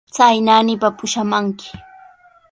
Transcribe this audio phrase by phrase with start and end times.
[0.15, 1.69] Chay naanipa pushamanki.